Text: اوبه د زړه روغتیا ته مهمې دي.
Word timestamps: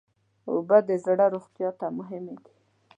اوبه 0.49 0.77
د 0.89 0.91
زړه 1.05 1.25
روغتیا 1.33 1.69
ته 1.79 1.85
مهمې 1.97 2.35
دي. 2.43 2.55